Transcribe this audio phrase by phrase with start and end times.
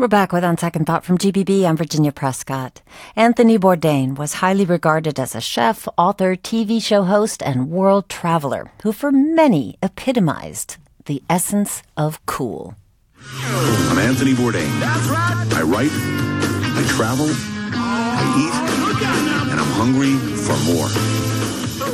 [0.00, 1.66] We're back with On Second Thought from GPB.
[1.68, 2.80] I'm Virginia Prescott.
[3.16, 8.72] Anthony Bourdain was highly regarded as a chef, author, TV show host, and world traveler
[8.82, 12.76] who for many epitomized the essence of cool.
[13.36, 14.72] I'm Anthony Bourdain.
[14.80, 15.46] That's right.
[15.52, 21.39] I write, I travel, I eat, and I'm hungry for more.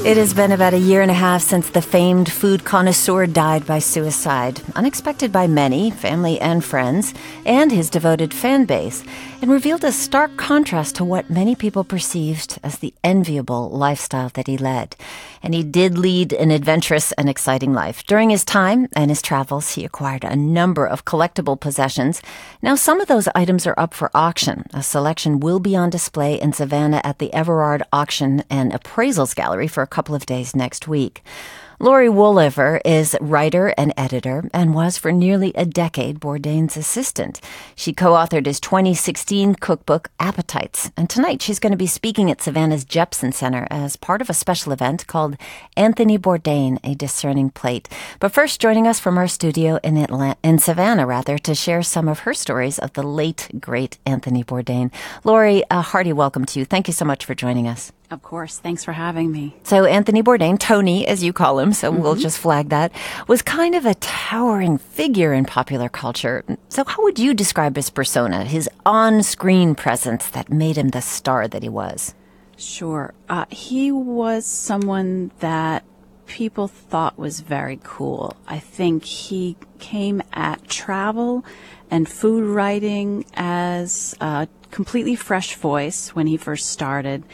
[0.05, 3.67] It has been about a year and a half since the famed food connoisseur died
[3.67, 7.13] by suicide, unexpected by many, family and friends,
[7.45, 9.03] and his devoted fan base,
[9.43, 14.46] and revealed a stark contrast to what many people perceived as the enviable lifestyle that
[14.46, 14.96] he led.
[15.43, 18.04] And he did lead an adventurous and exciting life.
[18.04, 22.23] During his time and his travels, he acquired a number of collectible possessions.
[22.63, 24.65] Now, some of those items are up for auction.
[24.73, 29.68] A selection will be on display in Savannah at the Everard Auction and Appraisals Gallery
[29.68, 31.22] for a couple of days next week.
[31.79, 37.39] Laurie Woolever is writer and editor and was for nearly a decade Bourdain's assistant.
[37.75, 42.84] She co-authored his 2016 cookbook Appetites, and tonight she's going to be speaking at Savannah's
[42.84, 45.37] Jepson Center as part of a special event called
[45.77, 47.91] Anthony Bourdain: A Discerning Palate.
[48.20, 52.09] But first, joining us from our studio in Atlanta, in Savannah, rather, to share some
[52.09, 54.91] of her stories of the late great Anthony Bourdain.
[55.25, 56.64] Laurie, a hearty welcome to you.
[56.64, 57.92] Thank you so much for joining us.
[58.11, 58.59] Of course.
[58.59, 59.57] Thanks for having me.
[59.65, 62.03] So Anthony Bourdain, Tony, as you call him, so mm-hmm.
[62.03, 62.93] we'll just flag that,
[63.27, 66.45] was kind of a towering figure in popular culture.
[66.69, 71.48] So how would you describe his persona, his on-screen presence that made him the star
[71.48, 72.15] that he was?
[72.57, 73.13] Sure.
[73.29, 75.85] Uh, he was someone that
[76.27, 78.37] people thought was very cool.
[78.47, 81.45] I think he came at travel
[81.91, 87.25] and food writing as a completely fresh voice when he first started.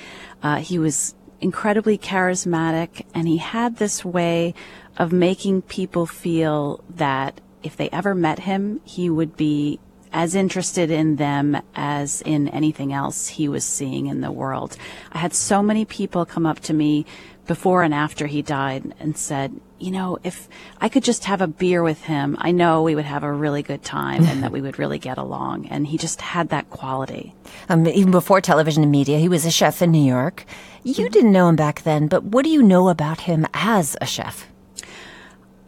[0.42, 4.54] Uh, he was incredibly charismatic, and he had this way
[4.96, 9.80] of making people feel that if they ever met him, he would be
[10.12, 14.76] as interested in them as in anything else he was seeing in the world.
[15.10, 17.06] I had so many people come up to me
[17.46, 20.48] before and after he died and said, you know, if
[20.80, 23.62] I could just have a beer with him, I know we would have a really
[23.62, 25.66] good time and that we would really get along.
[25.66, 27.34] And he just had that quality.
[27.68, 30.44] Um, even before television and media, he was a chef in New York.
[30.84, 34.06] You didn't know him back then, but what do you know about him as a
[34.06, 34.48] chef?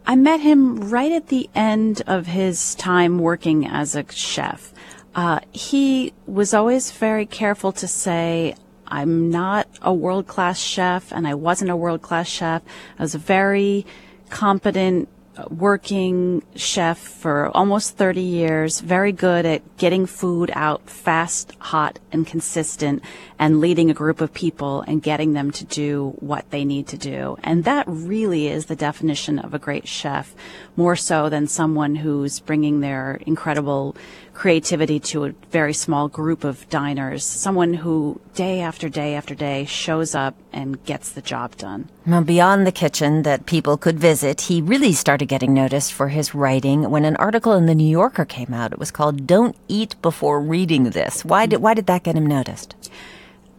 [0.07, 4.73] I met him right at the end of his time working as a chef.
[5.15, 8.55] Uh, he was always very careful to say,
[8.87, 12.61] I'm not a world class chef, and I wasn't a world class chef.
[12.99, 13.85] I was a very
[14.29, 21.51] competent uh, working chef for almost 30 years, very good at getting food out fast,
[21.59, 23.03] hot, and consistent,
[23.37, 26.97] and leading a group of people and getting them to do what they need to
[26.97, 27.37] do.
[27.43, 30.33] And that really is the definition of a great chef,
[30.77, 33.97] more so than someone who's bringing their incredible
[34.33, 39.65] creativity to a very small group of diners, someone who day after day after day
[39.65, 41.89] shows up and gets the job done.
[42.07, 46.91] Beyond the kitchen that people could visit, he really started getting noticed for his writing
[46.91, 48.71] when an article in the New Yorker came out.
[48.71, 51.25] It was called Don't Eat Before Reading This.
[51.25, 52.75] Why did, why did that get him noticed?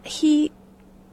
[0.04, 0.52] He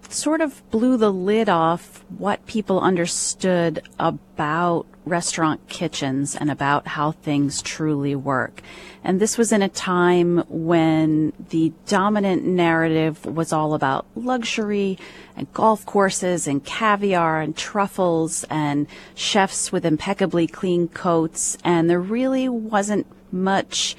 [0.09, 7.11] sort of blew the lid off what people understood about restaurant kitchens and about how
[7.11, 8.61] things truly work.
[9.03, 14.97] And this was in a time when the dominant narrative was all about luxury
[15.35, 21.57] and golf courses and caviar and truffles and chefs with impeccably clean coats.
[21.63, 23.95] And there really wasn't much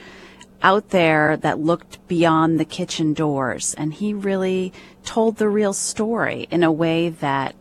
[0.63, 3.75] out there that looked beyond the kitchen doors.
[3.77, 4.73] And he really
[5.05, 7.55] told the real story in a way that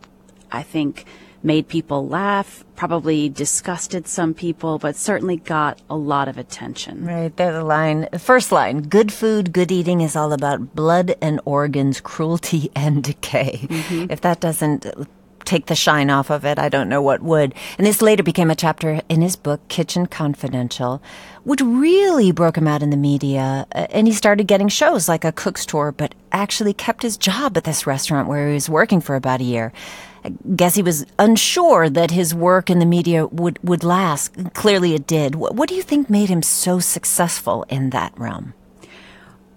[0.50, 1.04] I think
[1.44, 7.04] made people laugh, probably disgusted some people, but certainly got a lot of attention.
[7.04, 8.08] Right, there's the line.
[8.18, 13.66] First line Good food, good eating is all about blood and organs, cruelty and decay.
[13.68, 14.06] Mm-hmm.
[14.10, 14.86] If that doesn't
[15.44, 16.58] take the shine off of it.
[16.58, 17.54] I don't know what would.
[17.78, 21.02] And this later became a chapter in his book, Kitchen Confidential,
[21.44, 23.66] which really broke him out in the media.
[23.74, 27.56] Uh, and he started getting shows like a cook's tour, but actually kept his job
[27.56, 29.72] at this restaurant where he was working for about a year.
[30.24, 34.32] I guess he was unsure that his work in the media would, would last.
[34.54, 35.34] Clearly it did.
[35.34, 38.54] What, what do you think made him so successful in that realm?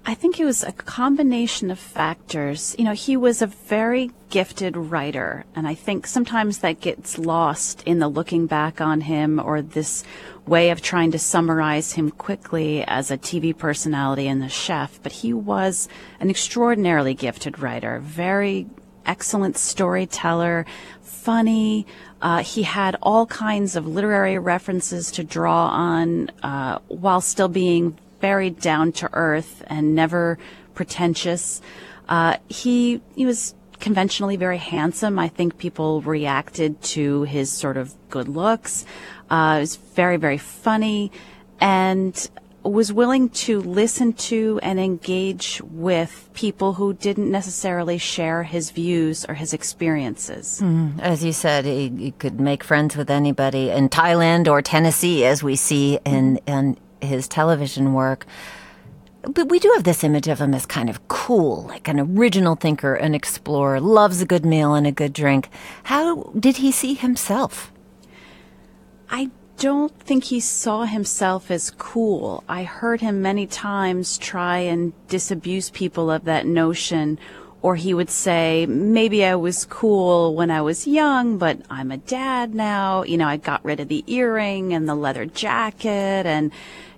[0.09, 2.73] I think it was a combination of factors.
[2.79, 7.83] You know, he was a very gifted writer, and I think sometimes that gets lost
[7.85, 10.05] in the looking back on him or this
[10.45, 14.97] way of trying to summarize him quickly as a TV personality and the chef.
[15.03, 15.89] But he was
[16.21, 18.65] an extraordinarily gifted writer, very
[19.07, 20.65] excellent storyteller,
[21.01, 21.87] funny.
[22.21, 27.97] Uh, he had all kinds of literary references to draw on uh, while still being
[28.21, 30.37] very down to earth and never
[30.73, 31.61] pretentious.
[32.09, 35.19] Uh, he he was conventionally very handsome.
[35.19, 38.85] I think people reacted to his sort of good looks.
[39.29, 41.11] Uh, he was very very funny,
[41.59, 42.29] and
[42.69, 49.25] was willing to listen to and engage with people who didn't necessarily share his views
[49.27, 50.59] or his experiences.
[50.63, 55.25] Mm, as you said, he, he, could make friends with anybody in Thailand or Tennessee,
[55.25, 58.25] as we see in, in his television work.
[59.23, 62.55] But we do have this image of him as kind of cool, like an original
[62.55, 65.49] thinker, an explorer, loves a good meal and a good drink.
[65.83, 67.71] How did he see himself?
[69.09, 72.43] I don't think he saw himself as cool.
[72.47, 77.19] I heard him many times try and disabuse people of that notion.
[77.63, 81.97] Or he would say, maybe I was cool when I was young, but I'm a
[81.97, 83.03] dad now.
[83.03, 86.51] You know, I got rid of the earring and the leather jacket and,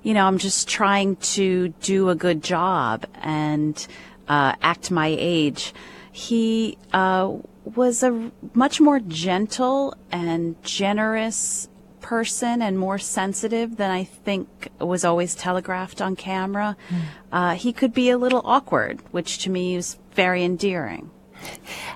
[0.04, 3.88] you know, I'm just trying to do a good job and,
[4.28, 5.74] uh, act my age.
[6.12, 7.38] He, uh,
[7.76, 11.70] was a much more gentle and generous
[12.10, 14.48] person and more sensitive than I think
[14.80, 16.76] was always telegraphed on camera.
[16.90, 17.02] Mm.
[17.32, 21.12] Uh, he could be a little awkward, which to me is very endearing.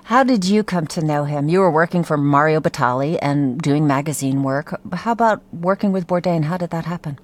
[0.04, 1.48] How did you come to know him?
[1.48, 4.80] You were working for Mario Batali and doing magazine work.
[4.92, 6.44] How about working with Bourdain?
[6.44, 7.18] How did that happen?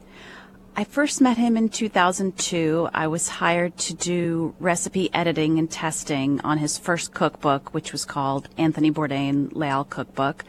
[0.74, 2.88] I first met him in 2002.
[2.92, 8.04] I was hired to do recipe editing and testing on his first cookbook, which was
[8.04, 10.44] called Anthony Bourdain Les Halles Cookbook.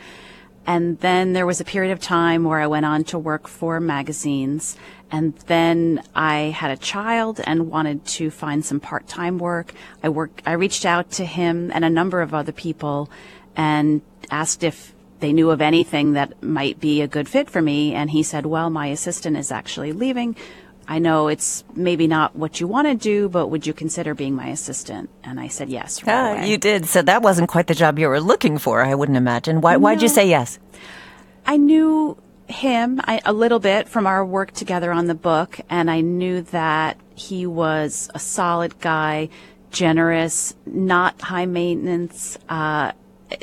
[0.66, 3.80] And then there was a period of time where I went on to work for
[3.80, 4.78] magazines.
[5.12, 9.74] And then I had a child and wanted to find some part-time work.
[10.04, 13.10] I worked, I reached out to him and a number of other people
[13.56, 17.94] and asked if they knew of anything that might be a good fit for me.
[17.94, 20.36] And he said, well, my assistant is actually leaving.
[20.92, 24.36] I know it's maybe not what you want to do, but would you consider being
[24.36, 25.10] my assistant?
[25.24, 26.04] And I said yes.
[26.04, 26.86] Right ah, you did.
[26.86, 29.62] So that wasn't quite the job you were looking for, I wouldn't imagine.
[29.62, 29.80] Why, no.
[29.80, 30.60] why'd you say yes?
[31.46, 32.18] I knew
[32.48, 36.42] him I, a little bit from our work together on the book, and I knew
[36.42, 39.30] that he was a solid guy,
[39.70, 42.38] generous, not high maintenance.
[42.50, 42.92] Uh,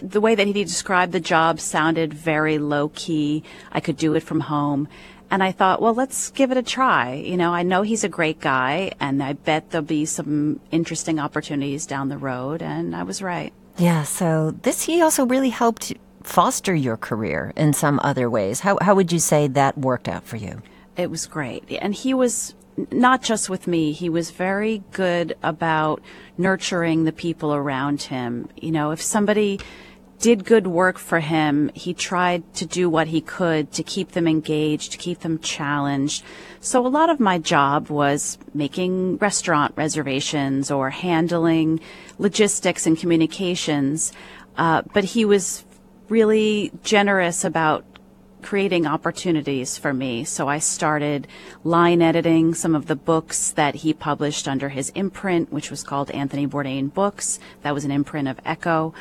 [0.02, 3.42] the way that he described the job sounded very low key.
[3.72, 4.86] I could do it from home.
[5.30, 7.14] And I thought, well, let's give it a try.
[7.14, 11.18] You know, I know he's a great guy, and I bet there'll be some interesting
[11.18, 12.62] opportunities down the road.
[12.62, 13.52] And I was right.
[13.76, 14.04] Yeah.
[14.04, 15.92] So this, he also really helped
[16.22, 18.60] foster your career in some other ways.
[18.60, 20.62] How, how would you say that worked out for you?
[20.96, 21.64] It was great.
[21.80, 22.54] And he was
[22.90, 26.00] not just with me, he was very good about
[26.36, 28.48] nurturing the people around him.
[28.56, 29.60] You know, if somebody
[30.18, 31.70] did good work for him.
[31.74, 36.24] He tried to do what he could to keep them engaged, to keep them challenged.
[36.60, 41.80] So a lot of my job was making restaurant reservations or handling
[42.18, 44.12] logistics and communications.
[44.56, 45.64] Uh, but he was
[46.08, 47.84] really generous about
[48.42, 50.24] creating opportunities for me.
[50.24, 51.26] So I started
[51.64, 56.10] line editing some of the books that he published under his imprint, which was called
[56.10, 57.38] Anthony Bourdain Books.
[57.62, 58.94] That was an imprint of Ecco.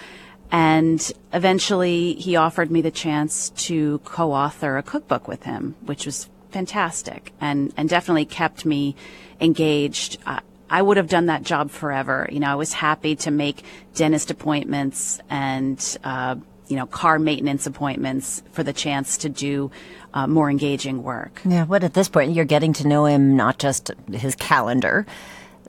[0.51, 6.29] And eventually he offered me the chance to co-author a cookbook with him, which was
[6.51, 8.95] fantastic and, and definitely kept me
[9.41, 10.17] engaged.
[10.25, 10.39] Uh,
[10.69, 12.27] I would have done that job forever.
[12.31, 13.63] You know, I was happy to make
[13.95, 16.35] dentist appointments and, uh,
[16.67, 19.71] you know, car maintenance appointments for the chance to do
[20.13, 21.41] uh, more engaging work.
[21.45, 25.05] Yeah, but at this point, you're getting to know him, not just his calendar.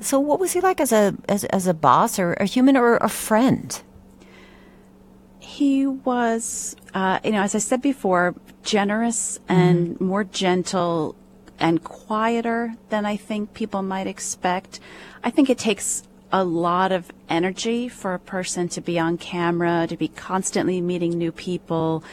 [0.01, 2.97] So, what was he like as a as, as a boss, or a human, or
[2.97, 3.81] a friend?
[5.59, 10.05] He was, uh, you know, as I said before, generous and mm-hmm.
[10.05, 11.17] more gentle
[11.59, 14.79] and quieter than I think people might expect.
[15.25, 19.89] I think it takes a lot of energy for a person to be on camera,
[19.89, 22.05] to be constantly meeting new people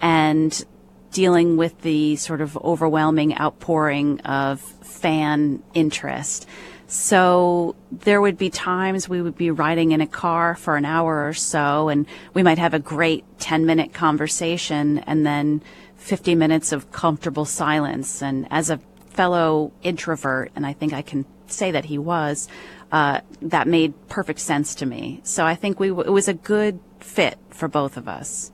[0.00, 0.64] and
[1.10, 6.46] dealing with the sort of overwhelming outpouring of fan interest.
[6.92, 11.26] So there would be times we would be riding in a car for an hour
[11.26, 15.62] or so and we might have a great 10 minute conversation and then
[15.96, 18.22] 50 minutes of comfortable silence.
[18.22, 22.46] And as a fellow introvert, and I think I can say that he was,
[22.92, 25.22] uh, that made perfect sense to me.
[25.24, 28.52] So I think we, it was a good fit for both of us.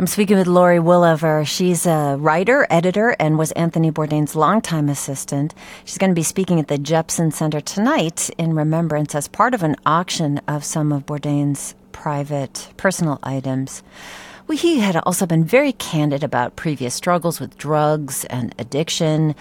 [0.00, 1.44] I'm speaking with Laurie Woolever.
[1.44, 5.56] She's a writer, editor, and was Anthony Bourdain's longtime assistant.
[5.84, 9.64] She's going to be speaking at the Jepson Center tonight in remembrance as part of
[9.64, 13.82] an auction of some of Bourdain's private, personal items.
[14.46, 19.34] Well, he had also been very candid about previous struggles with drugs and addiction.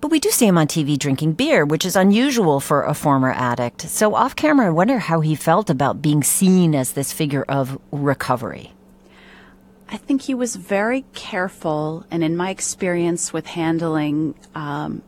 [0.00, 3.32] But we do see him on TV drinking beer, which is unusual for a former
[3.32, 3.80] addict.
[3.82, 7.80] So off camera, I wonder how he felt about being seen as this figure of
[7.90, 8.73] recovery.
[9.88, 15.02] I think he was very careful, and in my experience with handling, um,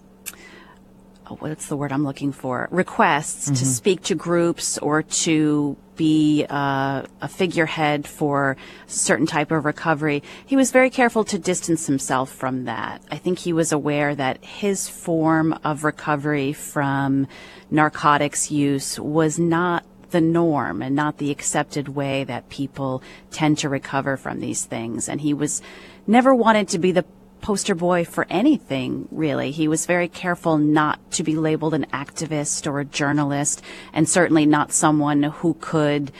[1.28, 2.68] oh, what's the word I'm looking for?
[2.70, 8.56] Requests to speak to groups or to be uh, a figurehead for
[8.86, 10.22] a certain type of recovery.
[10.44, 13.02] He was very careful to distance himself from that.
[13.10, 17.26] I think he was aware that his form of recovery from
[17.70, 23.68] narcotics use was not the norm and not the accepted way that people tend to
[23.68, 25.08] recover from these things.
[25.08, 25.62] And he was
[26.06, 27.04] never wanted to be the
[27.40, 29.50] poster boy for anything, really.
[29.50, 34.46] He was very careful not to be labeled an activist or a journalist, and certainly
[34.46, 36.10] not someone who could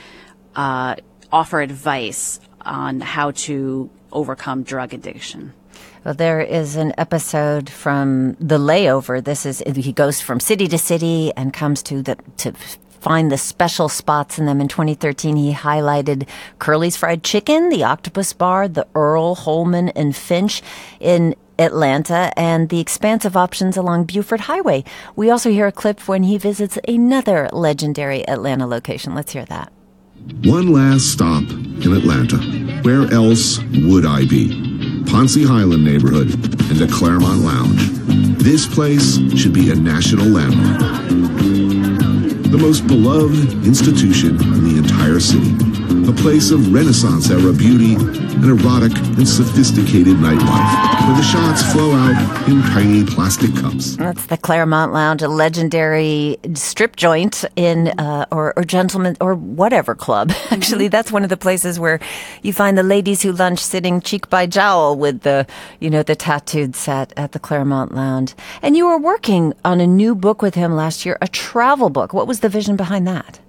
[0.55, 0.95] uh,
[1.31, 5.53] offer advice on how to overcome drug addiction.
[6.05, 9.21] Well, there is an episode from The Layover.
[9.21, 12.53] This is he goes from city to city and comes to the to
[12.99, 14.61] find the special spots in them.
[14.61, 16.27] In 2013, he highlighted
[16.59, 20.61] Curly's Fried Chicken, the Octopus Bar, the Earl, Holeman, and Finch
[20.99, 24.83] in Atlanta, and the expansive options along Buford Highway.
[25.15, 29.15] We also hear a clip when he visits another legendary Atlanta location.
[29.15, 29.71] Let's hear that.
[30.43, 32.37] One last stop in Atlanta.
[32.83, 35.03] Where else would I be?
[35.05, 36.33] Poncey-Highland neighborhood
[36.69, 37.81] and the Clermont Lounge.
[38.37, 41.06] This place should be a national landmark.
[42.49, 45.66] The most beloved institution in the entire city.
[46.07, 51.91] A place of Renaissance era beauty and erotic and sophisticated nightlife, where the shots flow
[51.91, 53.97] out in tiny plastic cups.
[53.97, 59.95] That's the Clermont Lounge, a legendary strip joint in, uh, or, or gentleman, or whatever
[59.95, 60.31] club.
[60.49, 61.99] Actually, that's one of the places where
[62.41, 65.45] you find the ladies who lunch sitting cheek by jowl with the,
[65.81, 68.33] you know, the tattooed set at the Clermont Lounge.
[68.61, 72.13] And you were working on a new book with him last year, a travel book.
[72.13, 73.41] What was the vision behind that?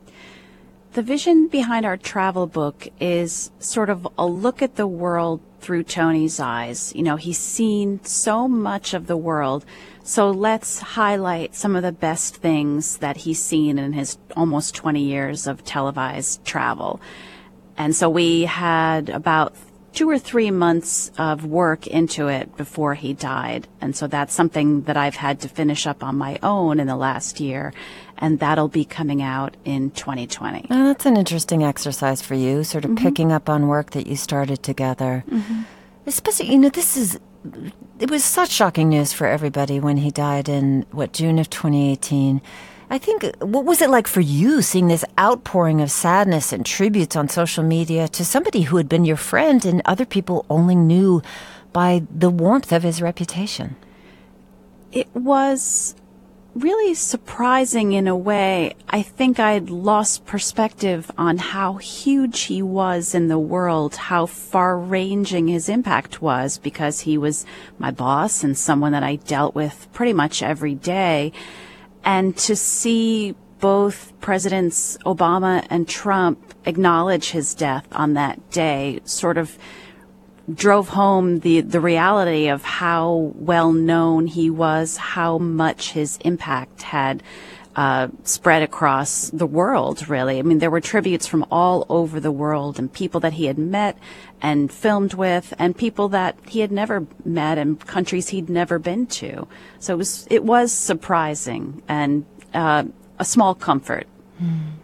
[0.99, 5.85] The vision behind our travel book is sort of a look at the world through
[5.85, 6.93] Tony's eyes.
[6.93, 9.65] You know, he's seen so much of the world.
[10.03, 15.01] So let's highlight some of the best things that he's seen in his almost 20
[15.01, 17.01] years of televised travel.
[17.77, 19.55] And so we had about
[19.93, 23.67] two or three months of work into it before he died.
[23.81, 26.97] And so that's something that I've had to finish up on my own in the
[26.97, 27.73] last year.
[28.19, 30.67] And that'll be coming out in 2020.
[30.71, 33.05] Oh, that's an interesting exercise for you, sort of mm-hmm.
[33.05, 35.25] picking up on work that you started together.
[35.31, 35.63] Mm-hmm.
[36.05, 37.21] Especially, you know, this is,
[38.01, 42.43] it was such shocking news for everybody when he died in, what, June of 2018.
[42.91, 47.15] I think, what was it like for you seeing this outpouring of sadness and tributes
[47.17, 51.23] on social media to somebody who had been your friend and other people only knew
[51.73, 53.77] by the warmth of his reputation?
[54.91, 55.95] It was
[56.59, 58.75] really surprising in a way.
[58.89, 64.79] I think I'd lost perspective on how huge he was in the world, how far
[64.79, 67.47] ranging his impact was because he was
[67.79, 71.33] my boss and someone that I dealt with pretty much every day.
[72.05, 79.37] And to see both Presidents Obama and Trump acknowledge his death on that day sort
[79.39, 79.59] of
[80.53, 86.83] drove home the, the reality of how well known he was, how much his impact
[86.83, 87.23] had
[87.77, 90.39] uh, spread across the world, really.
[90.39, 93.57] I mean, there were tributes from all over the world and people that he had
[93.57, 93.97] met
[94.43, 99.07] and filmed with and people that he had never met and countries he'd never been
[99.07, 99.47] to.
[99.79, 102.85] So it was, it was surprising and uh,
[103.21, 104.09] a small comfort.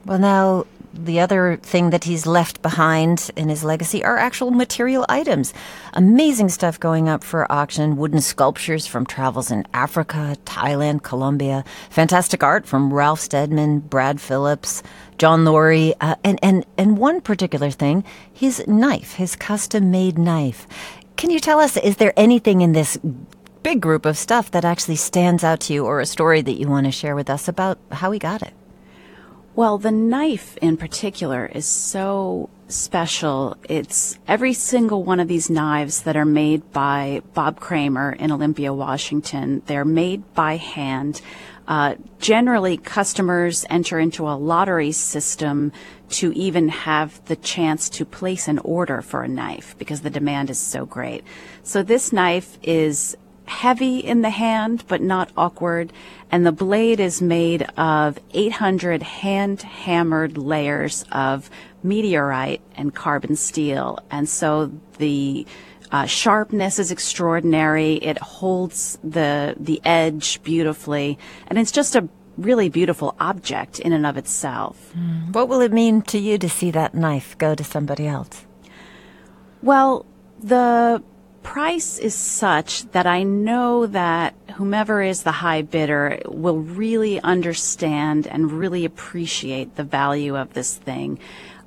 [0.04, 5.04] Well, now the other thing that he's left behind in his legacy are actual material
[5.08, 5.52] items.
[5.92, 7.96] Amazing stuff going up for auction.
[7.96, 11.64] Wooden sculptures from travels in Africa, Thailand, Colombia.
[11.90, 14.82] Fantastic art from Ralph Steadman, Brad Phillips,
[15.18, 20.66] John Lurie, uh, and and and one particular thing, his knife, his custom-made knife.
[21.16, 21.76] Can you tell us?
[21.76, 22.98] Is there anything in this?
[23.62, 26.68] Big group of stuff that actually stands out to you, or a story that you
[26.68, 28.52] want to share with us about how he got it.
[29.56, 33.56] Well, the knife in particular is so special.
[33.68, 38.72] It's every single one of these knives that are made by Bob Kramer in Olympia,
[38.72, 39.62] Washington.
[39.66, 41.20] They're made by hand.
[41.68, 45.70] Uh, generally, customers enter into a lottery system
[46.08, 50.50] to even have the chance to place an order for a knife because the demand
[50.50, 51.22] is so great.
[51.62, 55.92] So this knife is heavy in the hand, but not awkward.
[56.34, 61.48] And the blade is made of 800 hand hammered layers of
[61.84, 64.00] meteorite and carbon steel.
[64.10, 65.46] And so the
[65.92, 67.94] uh, sharpness is extraordinary.
[68.02, 74.04] It holds the the edge beautifully, and it's just a really beautiful object in and
[74.04, 74.92] of itself.
[75.30, 78.44] What will it mean to you to see that knife go to somebody else?
[79.62, 80.04] Well,
[80.40, 81.00] the
[81.44, 88.26] price is such that I know that whomever is the high bidder will really understand
[88.26, 91.20] and really appreciate the value of this thing.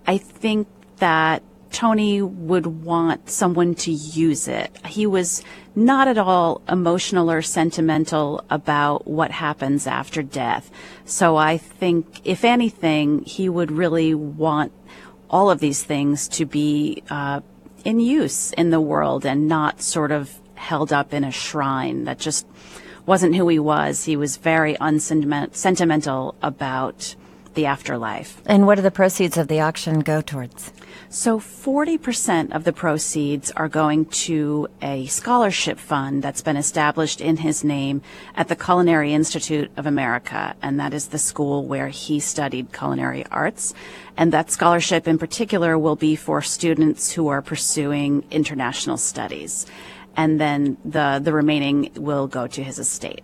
[0.05, 0.67] I think
[0.97, 4.75] that Tony would want someone to use it.
[4.85, 5.43] He was
[5.75, 10.71] not at all emotional or sentimental about what happens after death.
[11.05, 14.71] So I think, if anything, he would really want
[15.29, 17.41] all of these things to be uh,
[17.83, 22.19] in use in the world and not sort of held up in a shrine that
[22.19, 22.45] just
[23.05, 24.03] wasn't who he was.
[24.03, 27.15] He was very unsentimental about
[27.57, 28.41] the afterlife.
[28.45, 30.71] And what do the proceeds of the auction go towards?
[31.09, 37.37] So 40% of the proceeds are going to a scholarship fund that's been established in
[37.37, 38.01] his name
[38.35, 40.55] at the Culinary Institute of America.
[40.61, 43.73] And that is the school where he studied culinary arts.
[44.17, 49.65] And that scholarship in particular will be for students who are pursuing international studies.
[50.15, 53.23] And then the, the remaining will go to his estate.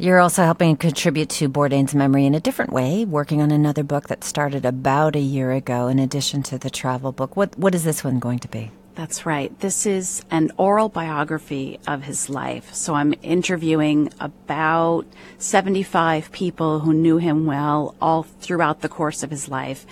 [0.00, 4.06] You're also helping contribute to Bourdain's memory in a different way, working on another book
[4.06, 7.36] that started about a year ago in addition to the travel book.
[7.36, 8.70] What what is this one going to be?
[8.94, 9.58] That's right.
[9.58, 12.72] This is an oral biography of his life.
[12.72, 15.04] So I'm interviewing about
[15.38, 19.84] 75 people who knew him well all throughout the course of his life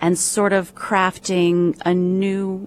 [0.00, 2.66] and sort of crafting a new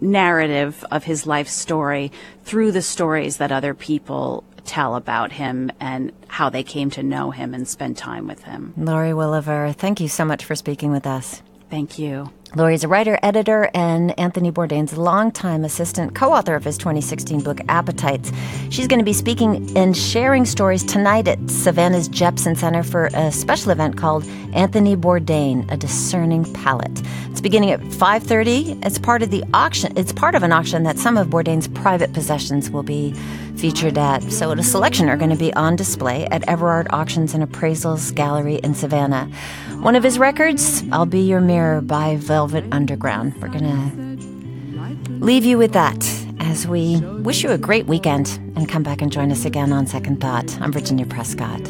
[0.00, 2.12] narrative of his life story
[2.44, 7.30] through the stories that other people tell about him and how they came to know
[7.30, 8.74] him and spend time with him.
[8.76, 11.42] Laurie Woolever, thank you so much for speaking with us.
[11.70, 12.30] Thank you.
[12.54, 17.60] Laurie's a writer, editor, and Anthony Bourdain's longtime assistant, co author of his 2016 book,
[17.68, 18.30] Appetites.
[18.70, 23.32] She's going to be speaking and sharing stories tonight at Savannah's Jepson Center for a
[23.32, 24.24] special event called
[24.56, 27.02] Anthony Bourdain, A Discerning Palate.
[27.30, 28.84] It's beginning at 5.30.
[28.84, 29.96] It's part of the auction.
[29.96, 33.12] It's part of an auction that some of Bourdain's private possessions will be
[33.56, 34.22] featured at.
[34.32, 38.56] So a selection are going to be on display at Everard Auctions and Appraisals Gallery
[38.56, 39.30] in Savannah.
[39.80, 43.34] One of his records, I'll Be Your Mirror by Velvet Underground.
[43.40, 46.02] We're going to leave you with that
[46.40, 49.86] as we wish you a great weekend and come back and join us again on
[49.86, 50.58] Second Thought.
[50.62, 51.60] I'm Virginia Prescott.